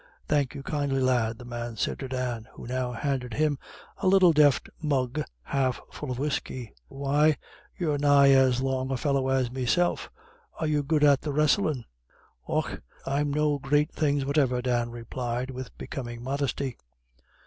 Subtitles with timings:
[0.27, 3.59] Thank you kindly, lad," the old man said to Dan, who now handed him
[3.97, 6.73] a little delft mug half full of whisky.
[6.87, 7.37] "Why,
[7.77, 10.09] you're nigh as long a fellow as meself.
[10.59, 11.85] Are you good at the wrestlin'?"
[12.47, 16.77] "Och, I'm no great things whatever," Dan replied with becoming modesty.